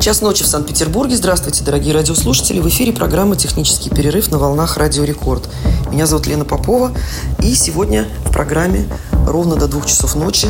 [0.00, 1.14] Час ночи в Санкт-Петербурге.
[1.14, 2.58] Здравствуйте, дорогие радиослушатели.
[2.58, 5.46] В эфире программа «Технический перерыв» на волнах «Радио Рекорд».
[5.90, 6.92] Меня зовут Лена Попова.
[7.40, 8.88] И сегодня в программе
[9.26, 10.48] ровно до двух часов ночи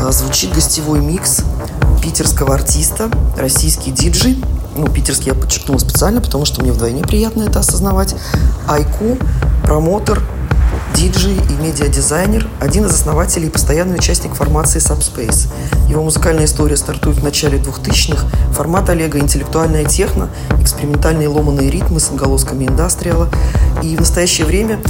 [0.00, 1.40] а, звучит гостевой микс
[2.00, 4.40] питерского артиста, российский диджей.
[4.76, 8.14] Ну, питерский я подчеркнула специально, потому что мне вдвойне приятно это осознавать.
[8.68, 9.18] Айку,
[9.64, 10.22] промотор,
[10.98, 15.46] диджей и медиадизайнер, один из основателей и постоянный участник формации Subspace.
[15.88, 18.26] Его музыкальная история стартует в начале 2000-х.
[18.52, 20.28] Формат Олега– интеллектуальная техно,
[20.60, 23.28] экспериментальные ломаные ритмы с отголосками индастриала.
[23.80, 24.80] И в настоящее время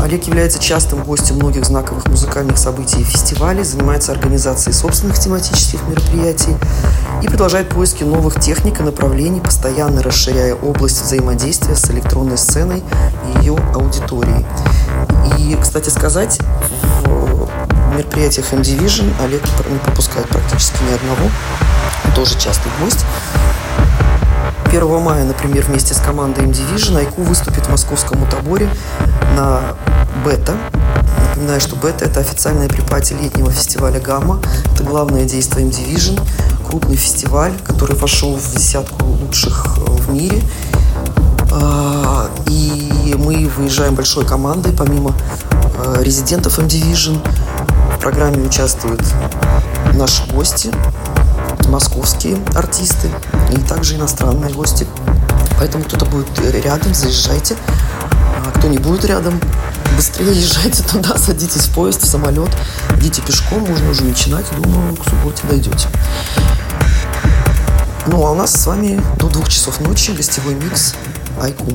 [0.00, 6.54] Олег является частым гостем многих знаковых музыкальных событий и фестивалей, занимается организацией собственных тематических мероприятий
[7.20, 12.84] и продолжает поиски новых техник и направлений, постоянно расширяя область взаимодействия с электронной сценой
[13.34, 14.46] и ее аудиторией.
[15.36, 16.38] И, кстати сказать,
[17.04, 17.48] в
[17.94, 21.30] мероприятиях M-Division Олег не пропускает практически ни одного.
[22.04, 23.04] Он тоже частый гость.
[24.66, 28.68] 1 мая, например, вместе с командой M-Division Айку выступит в московском Мутаборе
[29.36, 29.60] на
[30.24, 30.56] Бета.
[31.30, 34.40] Напоминаю, что Бета– это официальная препати летнего фестиваля «Гамма».
[34.74, 36.20] Это главное действие M-Division,
[36.68, 40.42] крупный фестиваль, который вошел в десятку лучших в мире.
[43.28, 45.14] Мы выезжаем большой командой, помимо
[45.76, 47.20] а, резидентов M-Division.
[47.94, 49.02] В программе участвуют
[49.92, 50.70] наши гости,
[51.68, 53.10] московские артисты
[53.52, 54.86] и также иностранные гости.
[55.58, 57.54] Поэтому кто-то будет рядом, заезжайте.
[58.46, 59.38] А кто не будет рядом,
[59.94, 62.56] быстрее езжайте туда, садитесь в поезд, в самолет,
[62.96, 65.86] идите пешком, можно уже начинать, думаю, к субботе дойдете.
[68.06, 70.94] Ну, а у нас с вами до двух часов ночи гостевой микс
[71.38, 71.66] Айку.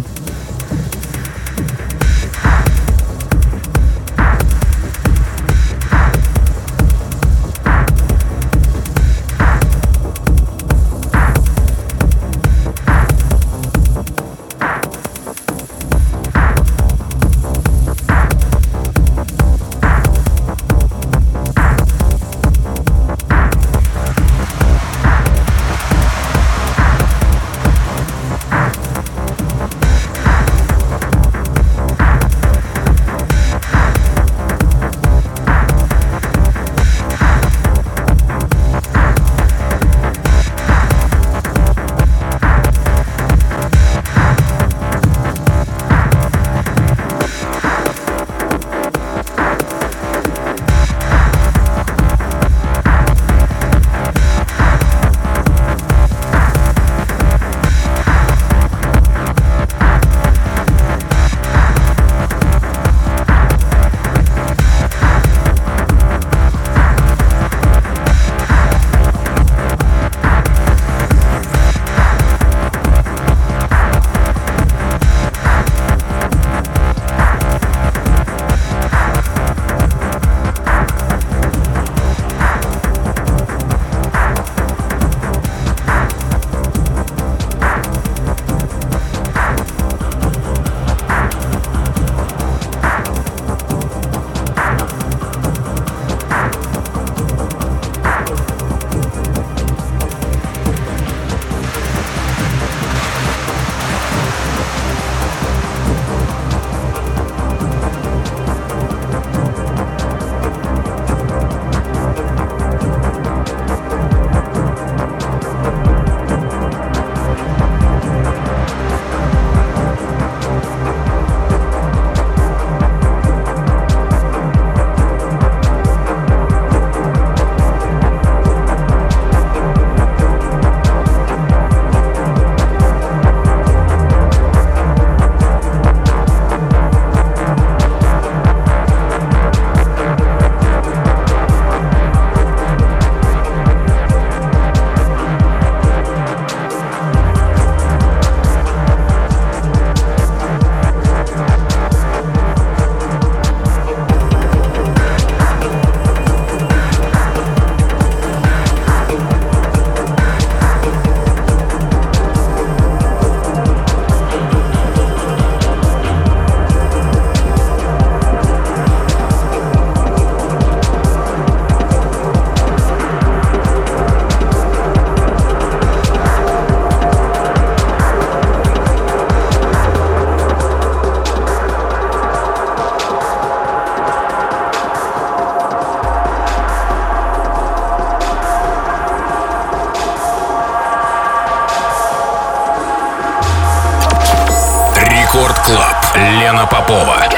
[196.15, 197.32] Лена Попова.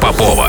[0.00, 0.47] Попова.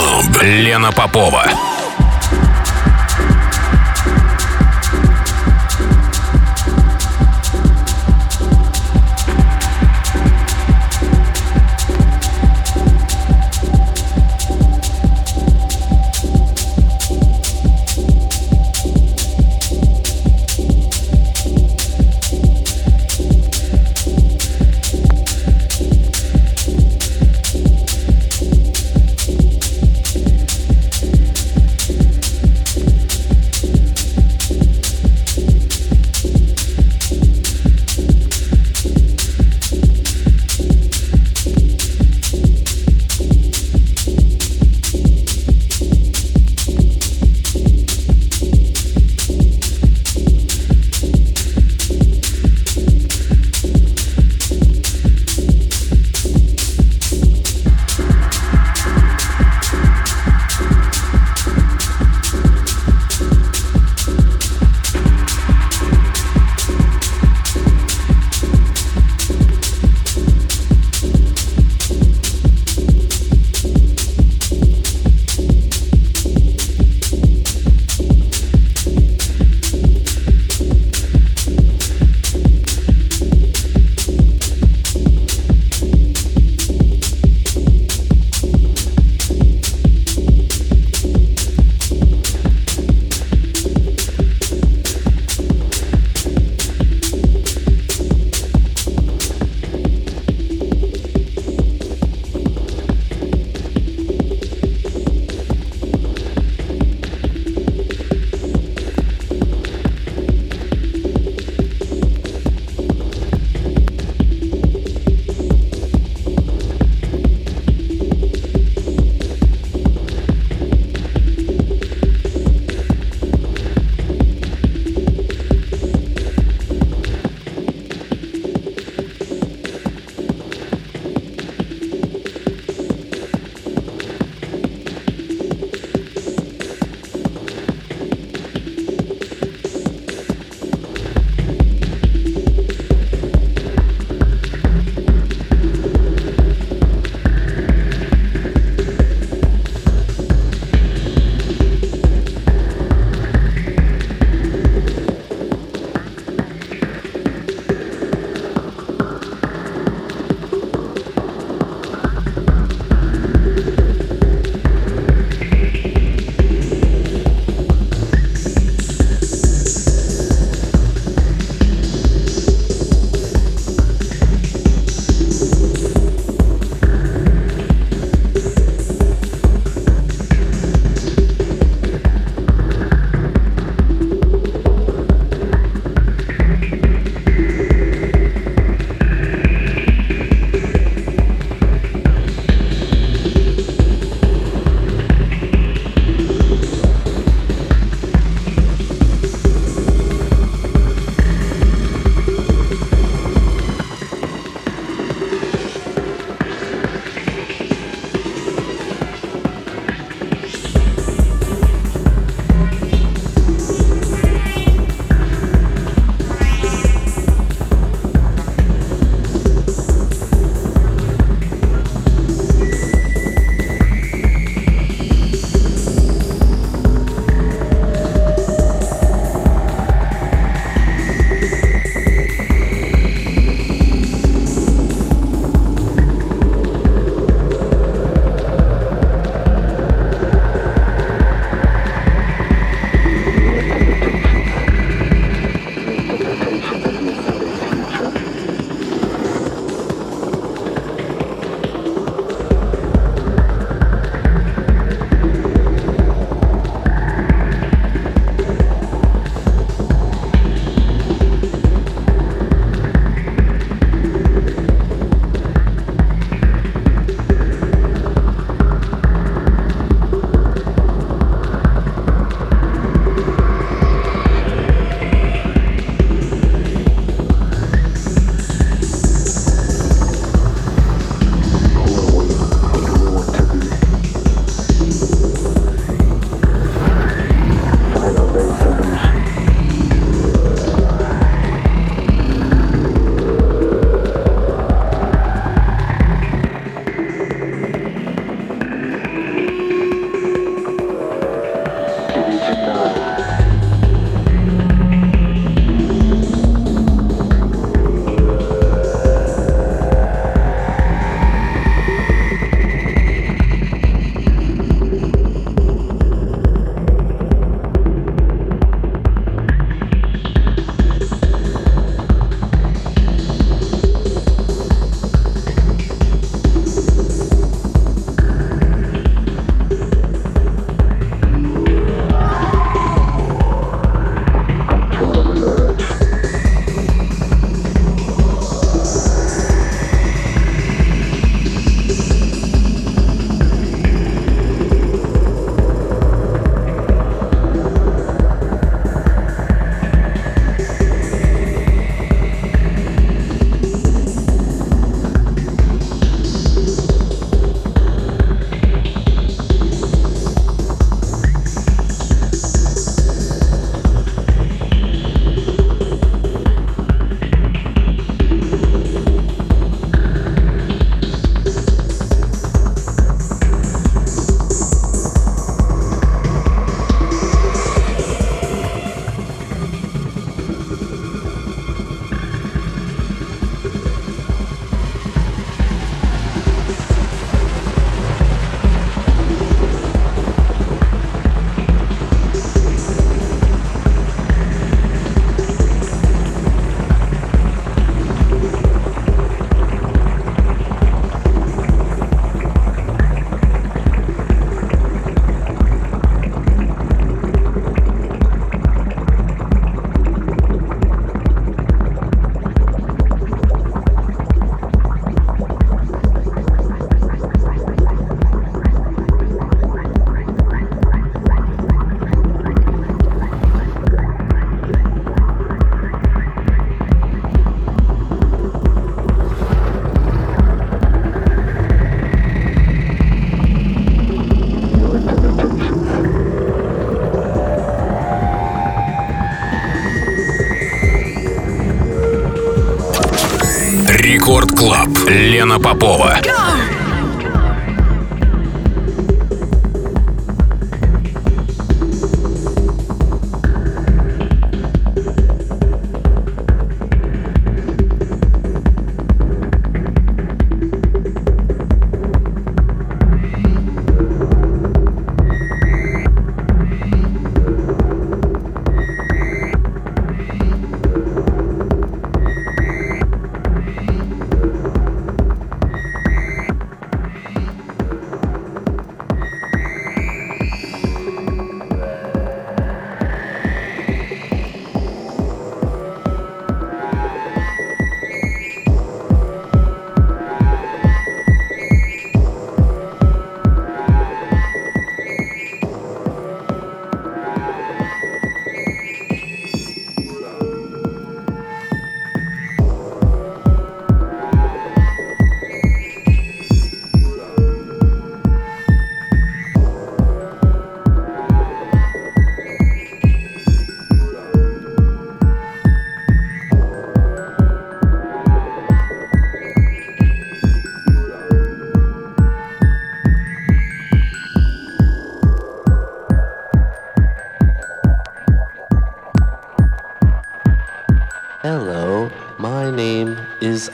[0.00, 0.42] Club.
[0.42, 1.69] Лена Попова.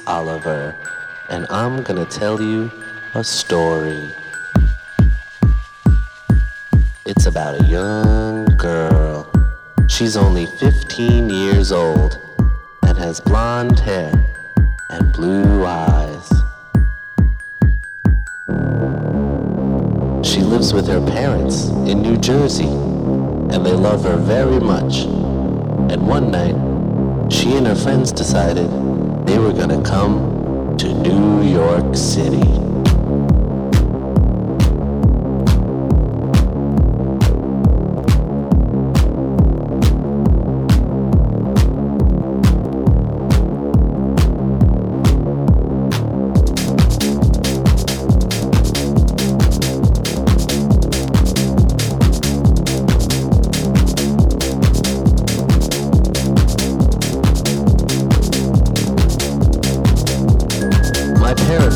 [0.07, 0.75] Oliver,
[1.29, 2.70] and I'm gonna tell you
[3.14, 4.11] a story.
[7.05, 9.31] It's about a young girl.
[9.88, 12.18] She's only 15 years old
[12.83, 14.12] and has blonde hair
[14.90, 16.29] and blue eyes.
[20.27, 22.75] She lives with her parents in New Jersey,
[23.53, 25.05] and they love her very much.
[25.92, 26.57] And one night,
[27.33, 28.86] she and her friends decided
[29.26, 32.75] they were gonna come to New York City.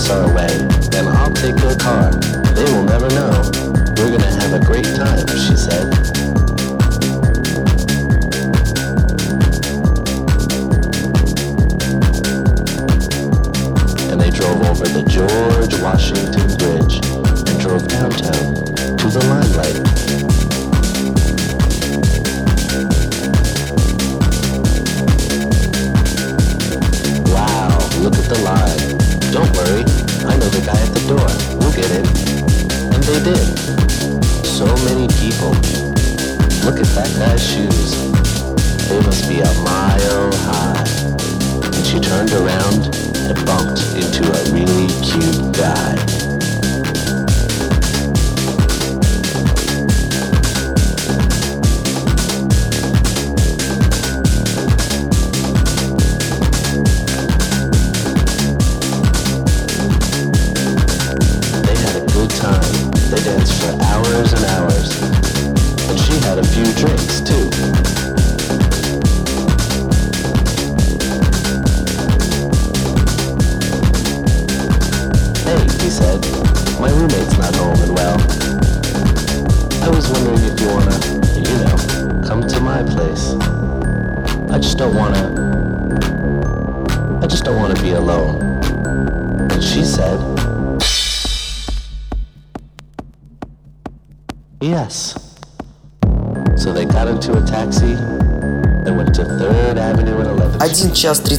[0.01, 2.20] lights way, away, then I'll take your car.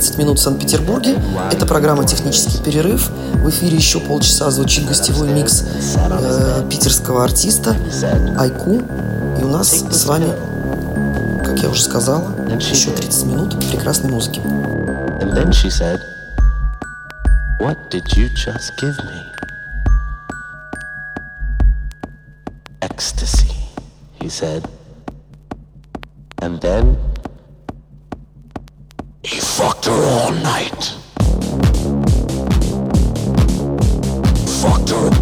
[0.01, 1.21] 30 минут в Санкт-Петербурге.
[1.51, 3.11] Это программа «Технический перерыв».
[3.35, 5.63] В эфире еще полчаса звучит гостевой микс
[5.95, 7.75] э, питерского артиста
[8.35, 8.81] Айку.
[9.39, 10.33] И у нас с вами,
[11.45, 14.39] как я уже сказала, еще 30 минут прекрасной музыки.
[14.39, 15.99] And then she said,
[17.59, 19.21] What did you just give me?
[22.81, 23.53] ecstasy,
[24.19, 24.67] he said.
[26.41, 27.10] And then he
[29.61, 30.83] fucked her all night.
[34.59, 35.20] Fucked her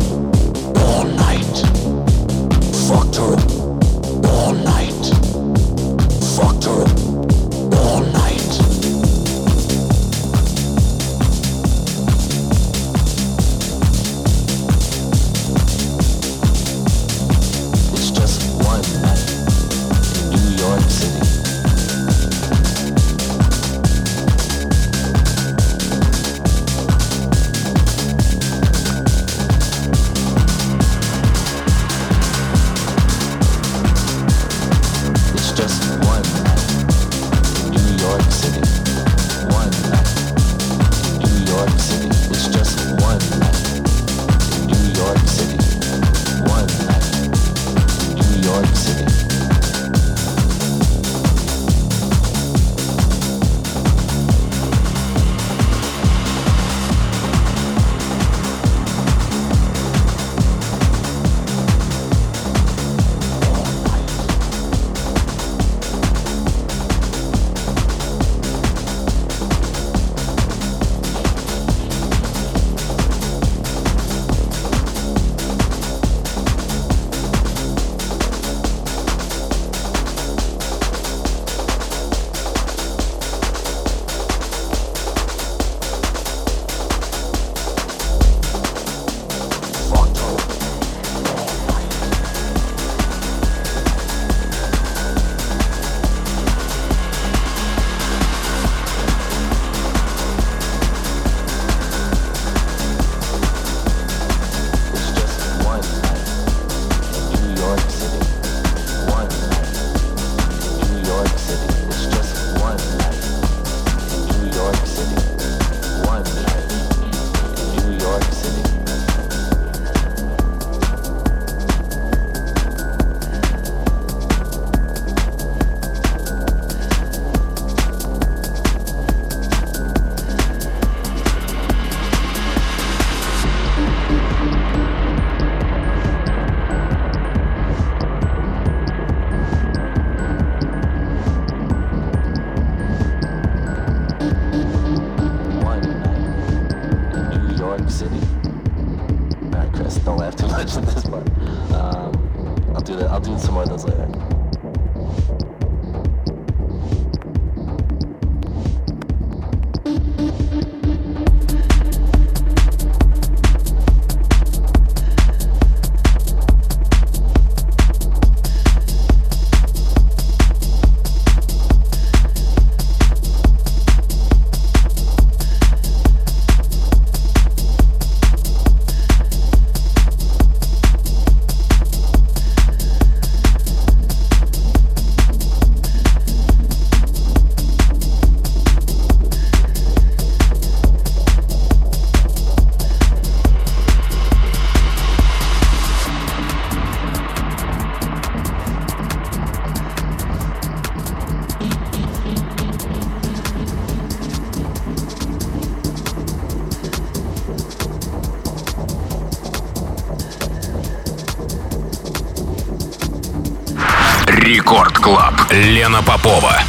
[215.52, 216.69] Лена Попова.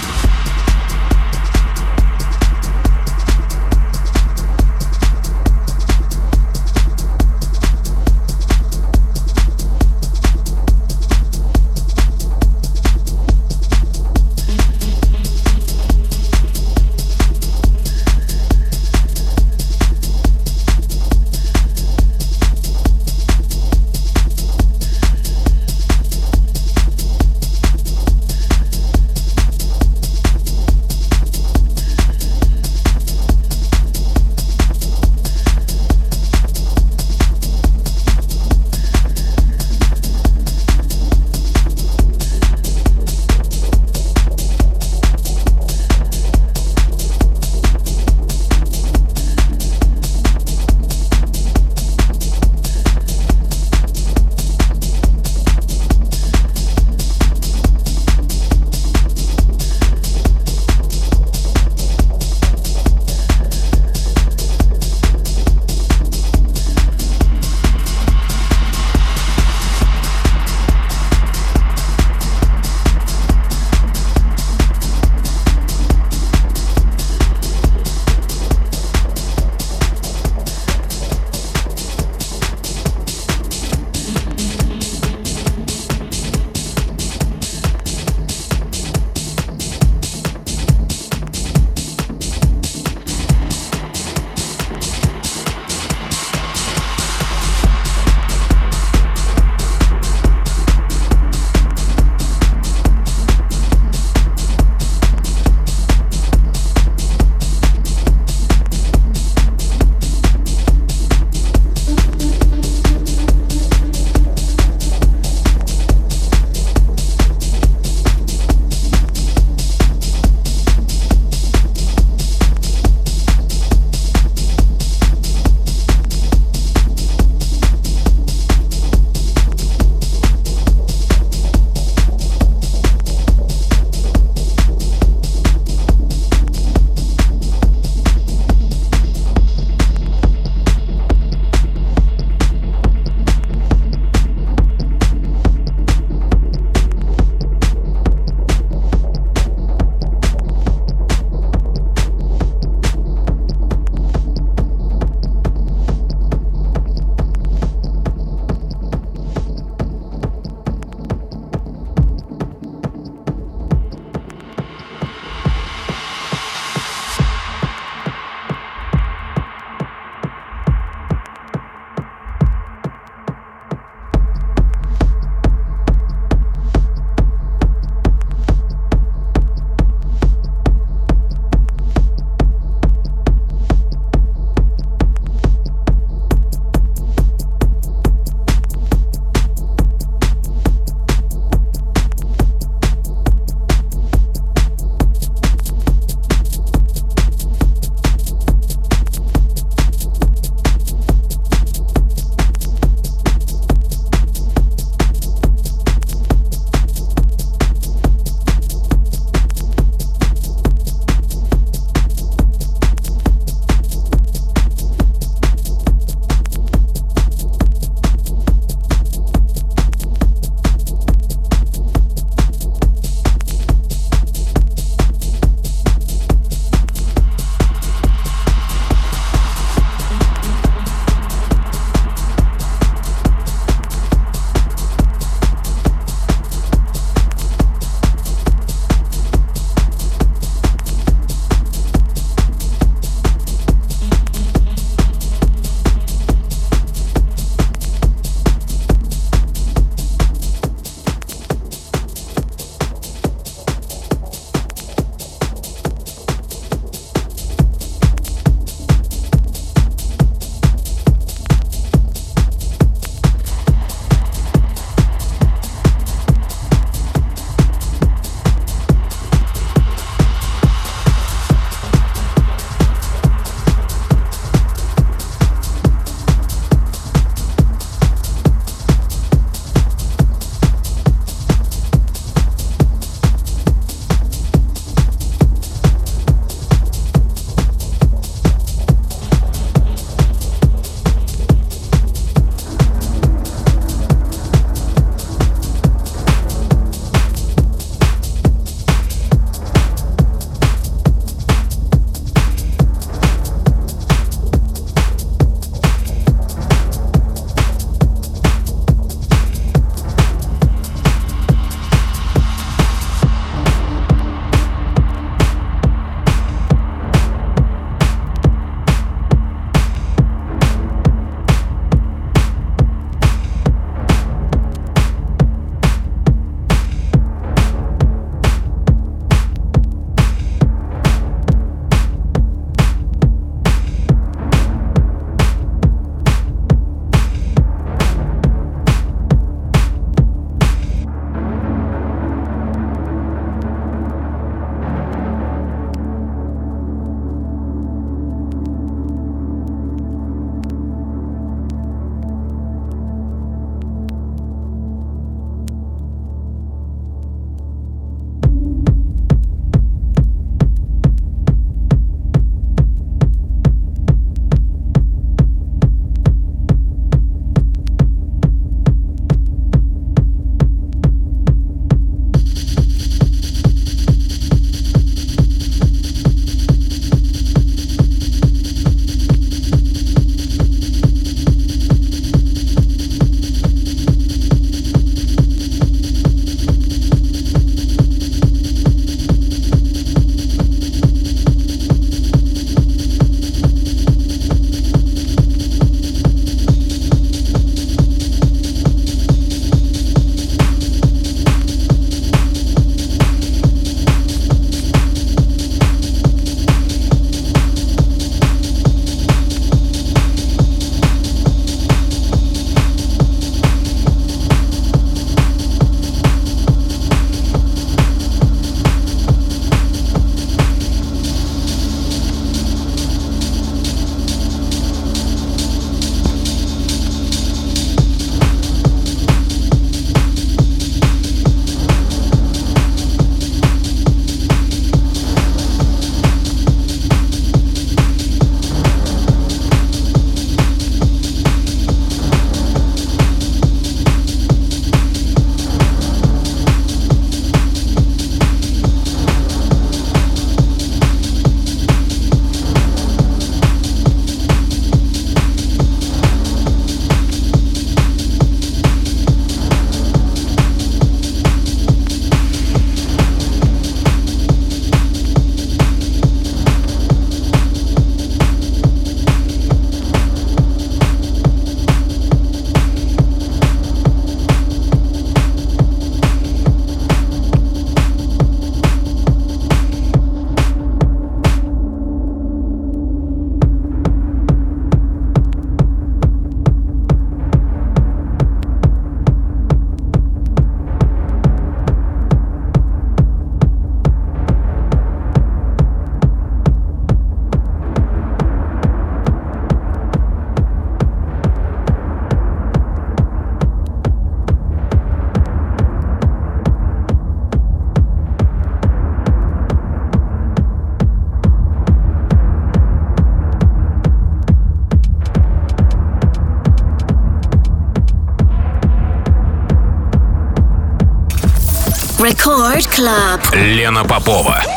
[522.89, 523.41] Club.
[523.55, 524.70] Лена Попова.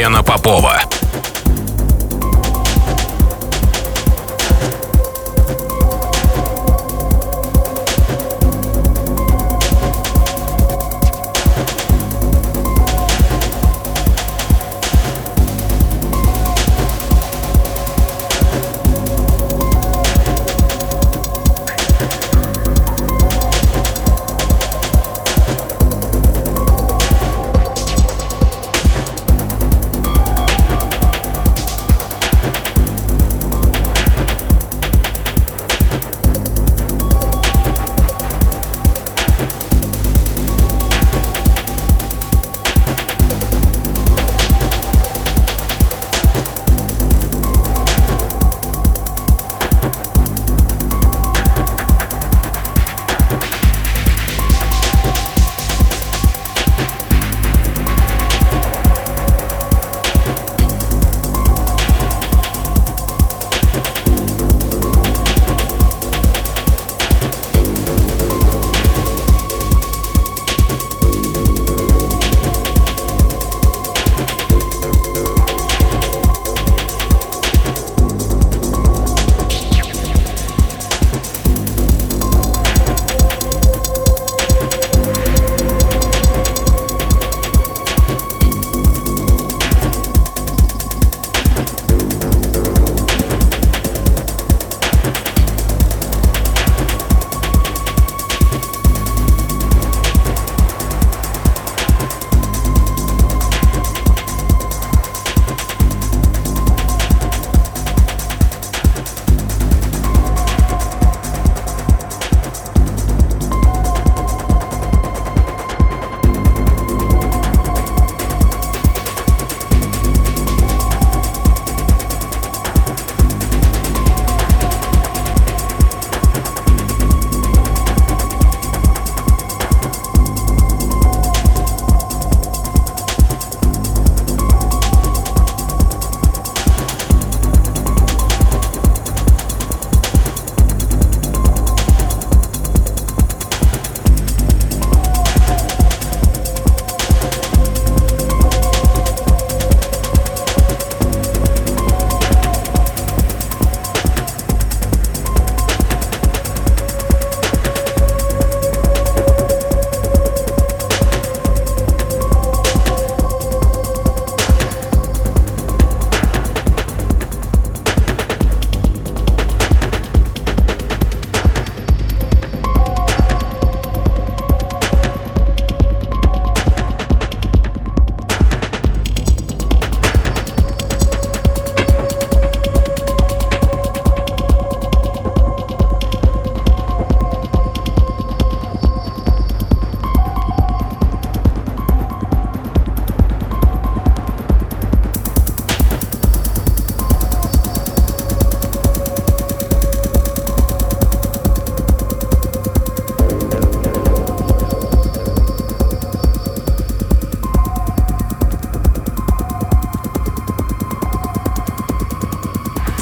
[0.00, 0.02] 60.
[0.02, 0.69] Лена Попова.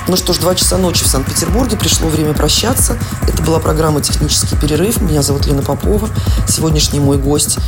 [0.08, 1.76] Ну что ж, два часа ночи в Санкт-Петербурге.
[1.76, 2.96] Пришло время прощаться.
[3.28, 5.02] Это была программа «Технический перерыв».
[5.02, 6.08] Меня зовут Лена Попова.
[6.48, 7.58] Сегодняшний мой гость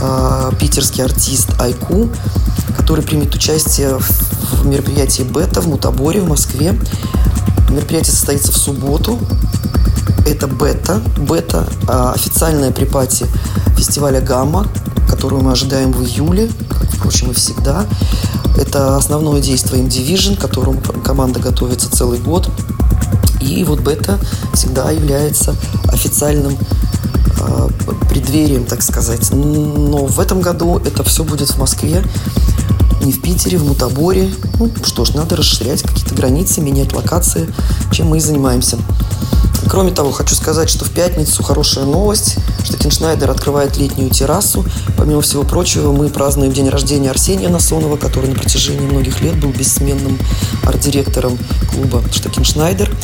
[0.00, 2.08] э, питерский артист Айку,
[2.76, 6.78] который примет участие в мероприятии «Бета» в Мутаборе в Москве.
[7.68, 9.18] Мероприятие состоится в субботу.
[10.24, 11.02] Это «Бета».
[11.18, 13.26] «Бета» э, официальная припати
[13.76, 14.68] фестиваля «Гамма»,
[15.10, 16.48] которую мы ожидаем в июле,
[17.02, 17.84] впрочем, и всегда.
[18.56, 22.48] Это основное действие M-Division, к которому команда готовится целый год.
[23.40, 24.20] И вот бета
[24.54, 25.56] всегда является
[25.88, 26.56] официальным
[27.40, 27.68] э,
[28.08, 29.32] преддверием, так сказать.
[29.32, 32.04] Но в этом году это все будет в Москве,
[33.02, 34.32] не в Питере, в Мутаборе.
[34.60, 37.52] Ну что ж, надо расширять какие-то границы, менять локации,
[37.90, 38.78] чем мы и занимаемся.
[39.68, 44.64] Кроме того, хочу сказать, что в пятницу хорошая новость, Штакеншнайдер открывает летнюю террасу.
[44.96, 49.50] Помимо всего прочего, мы празднуем день рождения Арсения Насонова, который на протяжении многих лет был
[49.50, 50.18] бессменным
[50.64, 51.38] арт-директором
[51.70, 52.94] клуба Штакеншнайдер.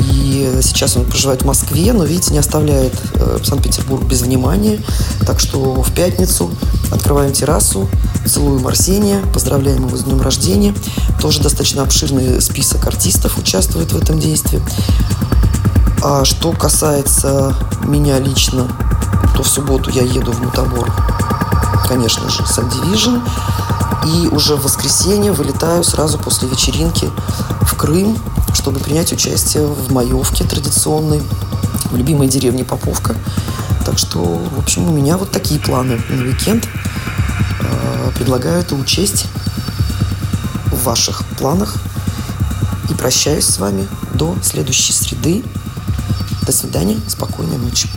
[0.00, 4.80] И сейчас он проживает в Москве, но, видите, не оставляет э, Санкт-Петербург без внимания.
[5.26, 6.50] Так что в пятницу
[6.90, 7.88] открываем террасу,
[8.26, 10.74] целуем Арсения, поздравляем его с днем рождения.
[11.20, 14.60] Тоже достаточно обширный список артистов участвует в этом действии.
[16.02, 18.68] А что касается меня лично,
[19.34, 20.90] то в субботу я еду в Мутабор,
[21.88, 23.22] конечно же, Subdivision.
[24.06, 27.10] И уже в воскресенье вылетаю сразу после вечеринки
[27.62, 28.18] в Крым,
[28.52, 31.22] чтобы принять участие в маевке традиционной
[31.90, 33.16] в любимой деревне Поповка.
[33.86, 36.68] Так что, в общем, у меня вот такие планы на уикенд.
[37.60, 39.26] Э, предлагаю это учесть
[40.70, 41.76] в ваших планах.
[42.90, 45.44] И прощаюсь с вами до следующей среды.
[46.42, 47.00] До свидания.
[47.08, 47.88] Спокойной ночи.